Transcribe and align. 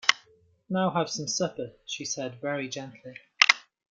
“Now 0.67 0.89
have 0.95 1.11
some 1.11 1.27
supper,” 1.27 1.73
she 1.85 2.05
said 2.05 2.41
very 2.41 2.67
gently. 2.67 3.13